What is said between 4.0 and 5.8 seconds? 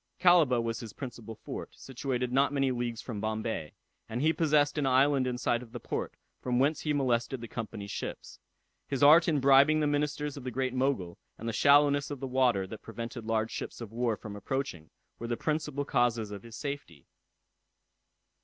and he possessed an island in sight of the